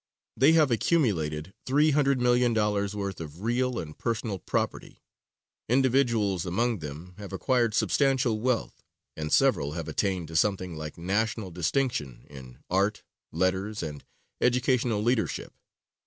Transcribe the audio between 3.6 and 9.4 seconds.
and personal property. Individuals among them have acquired substantial wealth, and